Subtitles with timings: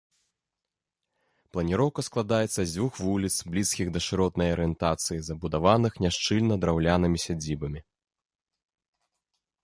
[1.55, 7.79] Планіроўка складаецца з дзвюх вуліц, блізкіх да шыротнай арыентацыі, забудаваных няшчыльна драўлянымі сядзібамі.